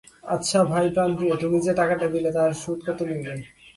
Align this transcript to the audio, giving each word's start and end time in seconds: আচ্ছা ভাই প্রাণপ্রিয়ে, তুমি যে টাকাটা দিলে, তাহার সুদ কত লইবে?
আচ্ছা 0.35 0.59
ভাই 0.63 0.85
প্রাণপ্রিয়ে, 0.95 1.35
তুমি 1.41 1.57
যে 1.65 1.73
টাকাটা 1.73 2.07
দিলে, 2.13 2.29
তাহার 2.35 2.53
সুদ 2.61 2.79
কত 2.87 2.99
লইবে? 3.07 3.33